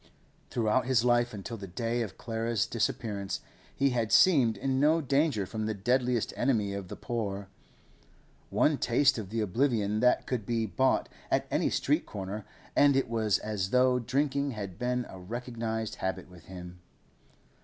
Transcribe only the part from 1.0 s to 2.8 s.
life until that day of Clara's